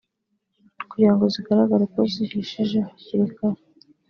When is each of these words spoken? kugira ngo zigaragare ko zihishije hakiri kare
kugira 0.89 1.11
ngo 1.13 1.23
zigaragare 1.33 1.85
ko 1.93 1.99
zihishije 2.13 2.77
hakiri 2.87 3.25
kare 3.35 3.61